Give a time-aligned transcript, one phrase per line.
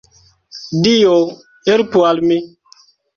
[0.85, 1.11] Dio,
[1.67, 2.39] helpu al mi!